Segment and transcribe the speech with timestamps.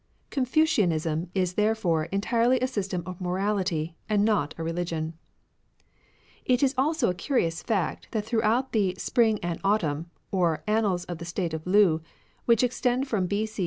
[0.31, 5.13] Confucianism is therefore entirely a system of morality, and not a religion.
[6.43, 11.19] It is also a curious fact that throughout the Spring and Aviumn, or Annals of
[11.19, 12.01] the State of Lu,
[12.45, 13.59] which extend from B.C.